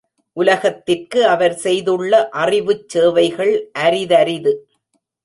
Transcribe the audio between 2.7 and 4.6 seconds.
சேவைகள் அரிதரிது!